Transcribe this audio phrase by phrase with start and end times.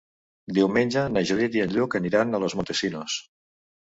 [0.57, 3.19] Diumenge na Judit i en Lluc aniran a Los Montesinos.